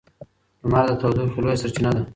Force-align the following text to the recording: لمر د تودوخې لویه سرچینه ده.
لمر 0.63 0.83
د 0.87 0.91
تودوخې 1.01 1.39
لویه 1.43 1.59
سرچینه 1.61 1.91
ده. 1.95 2.03